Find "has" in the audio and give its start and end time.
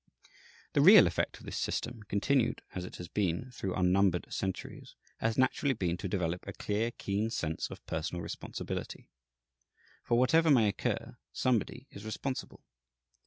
2.95-3.07, 5.19-5.37